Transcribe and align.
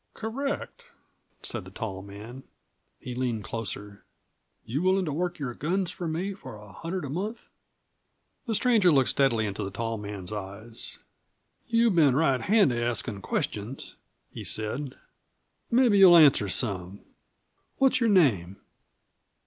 "Correct," 0.15 0.83
said 1.43 1.63
the 1.63 1.69
tall 1.69 2.01
man. 2.01 2.41
He 2.99 3.13
leaned 3.13 3.43
closer. 3.43 4.03
"You 4.65 4.81
willin' 4.81 5.05
to 5.05 5.13
work 5.13 5.37
your 5.37 5.53
guns 5.53 5.91
for 5.91 6.07
me 6.07 6.33
for 6.33 6.55
a 6.55 6.71
hundred 6.71 7.05
a 7.05 7.09
month?" 7.11 7.49
The 8.47 8.55
stranger 8.55 8.91
looked 8.91 9.09
steadily 9.11 9.45
into 9.45 9.63
the 9.63 9.69
tall 9.69 9.99
man's 9.99 10.33
eyes. 10.33 10.97
"You've 11.67 11.93
been 11.93 12.15
right 12.15 12.41
handy 12.41 12.81
askin' 12.81 13.21
questions," 13.21 13.95
he 14.31 14.43
said. 14.43 14.97
"Mebbe 15.69 15.93
you'll 15.93 16.17
answer 16.17 16.49
some. 16.49 17.01
What's 17.77 17.99
your 17.99 18.09
name?" 18.09 18.57